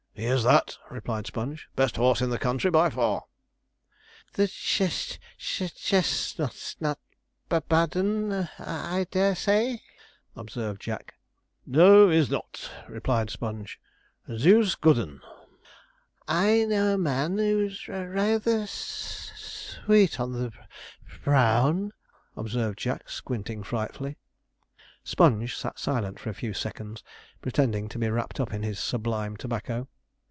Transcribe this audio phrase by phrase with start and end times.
[0.13, 3.23] 'He is that,' replied Sponge; 'best horse in this country by far.'
[4.33, 4.87] 'The che
[5.35, 8.49] che chest nut's not a ba ba bad un.
[8.59, 9.81] I dare say,'
[10.35, 11.15] observed Jack.
[11.65, 13.79] 'No, he's not,' replied Sponge;
[14.27, 15.21] 'a deuced good un.'
[16.27, 21.23] 'I know a man who's rayther s s s sweet on the b b br
[21.31, 21.93] brown,'
[22.35, 24.17] observed Jack, squinting frightfully.
[25.03, 27.01] Sponge sat silent for a few seconds,
[27.41, 29.87] pretending to be wrapt up in his 'sublime tobacco.'